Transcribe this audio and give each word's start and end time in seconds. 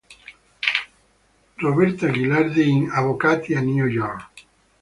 Roberta 1.57 2.09
Gilardi 2.09 2.67
in 2.67 2.89
"Avvocati 2.89 3.53
a 3.53 3.61
New 3.61 3.85
York". 3.85 4.31